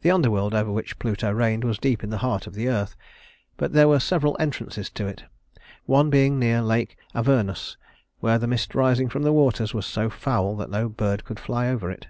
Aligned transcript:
The 0.00 0.10
underworld, 0.10 0.54
over 0.54 0.72
which 0.72 0.98
Pluto 0.98 1.30
reigned, 1.30 1.64
was 1.64 1.76
deep 1.78 2.02
in 2.02 2.08
the 2.08 2.16
heart 2.24 2.46
of 2.46 2.54
the 2.54 2.66
earth; 2.70 2.96
but 3.58 3.74
there 3.74 3.86
were 3.86 4.00
several 4.00 4.38
entrances 4.40 4.88
to 4.92 5.06
it, 5.06 5.24
one 5.84 6.08
being 6.08 6.38
near 6.38 6.62
Lake 6.62 6.96
Avernus, 7.14 7.76
where 8.20 8.38
the 8.38 8.46
mist 8.46 8.74
rising 8.74 9.10
from 9.10 9.22
the 9.22 9.34
waters 9.34 9.74
was 9.74 9.84
so 9.84 10.08
foul 10.08 10.56
that 10.56 10.70
no 10.70 10.88
bird 10.88 11.26
could 11.26 11.38
fly 11.38 11.68
over 11.68 11.90
it. 11.90 12.06